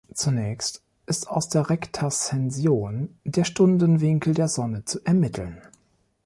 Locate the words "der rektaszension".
1.49-3.09